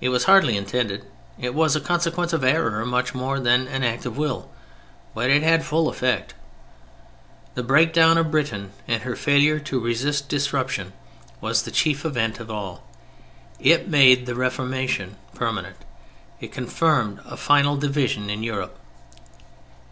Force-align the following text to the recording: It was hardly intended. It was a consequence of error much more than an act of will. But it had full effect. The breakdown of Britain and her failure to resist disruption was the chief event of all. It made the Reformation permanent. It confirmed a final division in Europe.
It 0.00 0.08
was 0.08 0.24
hardly 0.24 0.56
intended. 0.56 1.04
It 1.38 1.54
was 1.54 1.76
a 1.76 1.80
consequence 1.80 2.32
of 2.32 2.42
error 2.42 2.84
much 2.84 3.14
more 3.14 3.38
than 3.38 3.68
an 3.68 3.84
act 3.84 4.04
of 4.04 4.18
will. 4.18 4.50
But 5.14 5.30
it 5.30 5.44
had 5.44 5.64
full 5.64 5.88
effect. 5.88 6.34
The 7.54 7.62
breakdown 7.62 8.18
of 8.18 8.32
Britain 8.32 8.72
and 8.88 9.04
her 9.04 9.14
failure 9.14 9.60
to 9.60 9.78
resist 9.78 10.28
disruption 10.28 10.94
was 11.40 11.62
the 11.62 11.70
chief 11.70 12.04
event 12.04 12.40
of 12.40 12.50
all. 12.50 12.82
It 13.60 13.86
made 13.86 14.26
the 14.26 14.34
Reformation 14.34 15.14
permanent. 15.36 15.76
It 16.40 16.50
confirmed 16.50 17.20
a 17.24 17.36
final 17.36 17.76
division 17.76 18.30
in 18.30 18.42
Europe. 18.42 18.76